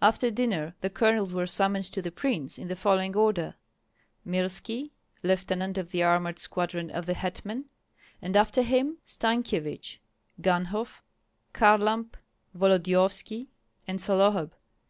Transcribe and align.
After 0.00 0.30
dinner 0.30 0.74
the 0.80 0.88
colonels 0.88 1.34
were 1.34 1.46
summoned 1.46 1.84
to 1.92 2.00
the 2.00 2.10
prince 2.10 2.56
in 2.58 2.68
the 2.68 2.74
following 2.74 3.14
order: 3.14 3.56
Mirski, 4.26 4.92
lieutenant 5.22 5.76
of 5.76 5.90
the 5.90 6.02
armored 6.02 6.38
squadron 6.38 6.90
of 6.90 7.04
the 7.04 7.12
hetman; 7.12 7.66
and 8.22 8.38
after 8.38 8.62
him 8.62 8.96
Stankyevich, 9.04 9.98
Ganhoff, 10.40 11.02
Kharlamp, 11.52 12.14
Volodyovski, 12.56 13.48
and 13.86 13.98
Sollohub. 13.98 14.52